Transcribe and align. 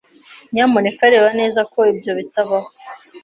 Nyamuneka 0.53 1.03
reba 1.13 1.29
neza 1.39 1.59
ko 1.73 1.79
ibyo 1.93 2.11
bitabaho. 2.19 2.69